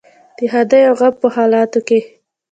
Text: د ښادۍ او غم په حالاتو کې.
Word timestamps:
د 0.37 0.39
ښادۍ 0.51 0.81
او 0.89 0.95
غم 0.99 1.13
په 1.21 1.27
حالاتو 1.35 1.79
کې. 1.87 1.99